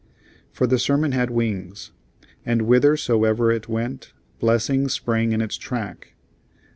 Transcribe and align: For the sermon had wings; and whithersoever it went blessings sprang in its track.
For 0.51 0.65
the 0.65 0.79
sermon 0.79 1.11
had 1.11 1.29
wings; 1.29 1.91
and 2.43 2.61
whithersoever 2.61 3.51
it 3.51 3.69
went 3.69 4.13
blessings 4.39 4.93
sprang 4.93 5.31
in 5.31 5.43
its 5.43 5.59
track. 5.59 6.15